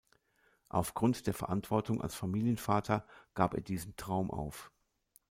[0.69, 3.05] Aufgrund der Verantwortung als Familienvater
[3.35, 4.71] gab er diesen Traum auf.